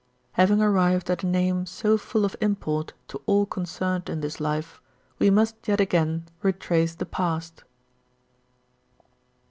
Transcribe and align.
Having 0.31 0.63
arrived 0.63 1.11
at 1.11 1.21
a 1.21 1.27
name 1.27 1.67
so 1.67 1.95
full 1.95 2.25
of 2.25 2.35
import 2.41 2.93
to 3.07 3.21
all 3.27 3.45
concerned 3.45 4.09
in 4.09 4.19
this 4.19 4.39
Life, 4.39 4.81
we 5.19 5.29
must 5.29 5.67
yet 5.67 5.79
again 5.79 6.25
retrace 6.41 6.95
the 6.95 7.05
past. 7.05 7.63